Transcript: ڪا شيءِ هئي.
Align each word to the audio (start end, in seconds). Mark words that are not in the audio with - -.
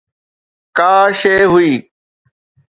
ڪا 0.77 0.91
شيءِ 1.19 1.43
هئي. 1.51 1.71